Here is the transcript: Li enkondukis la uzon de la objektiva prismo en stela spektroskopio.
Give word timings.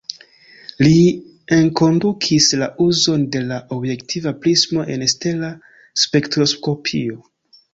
Li 0.85 0.93
enkondukis 1.57 2.47
la 2.61 2.69
uzon 2.87 3.27
de 3.35 3.43
la 3.51 3.59
objektiva 3.77 4.33
prismo 4.47 4.89
en 4.95 5.07
stela 5.15 5.53
spektroskopio. 6.07 7.25